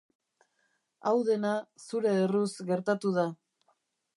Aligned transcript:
Hau 1.09 1.13
dena 1.27 1.51
zure 1.91 2.15
erruz 2.23 2.49
gertatu 2.71 3.13
da. 3.19 3.27